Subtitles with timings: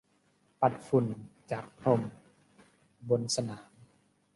[0.61, 1.05] ปัดฝุ่น
[1.51, 2.01] จากพรม
[3.09, 3.61] บนสนาม